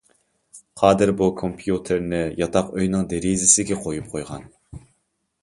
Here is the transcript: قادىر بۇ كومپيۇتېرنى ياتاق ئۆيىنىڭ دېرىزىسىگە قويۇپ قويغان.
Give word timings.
قادىر 0.81 1.11
بۇ 1.19 1.27
كومپيۇتېرنى 1.41 2.23
ياتاق 2.45 2.73
ئۆيىنىڭ 2.79 3.07
دېرىزىسىگە 3.13 3.79
قويۇپ 3.85 4.11
قويغان. 4.17 4.51